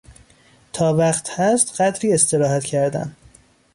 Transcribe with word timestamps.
تا 0.73 0.93
وقت 0.93 1.29
هست 1.39 1.81
قدری 1.81 2.13
استراحت 2.13 2.63
کردن 2.63 3.15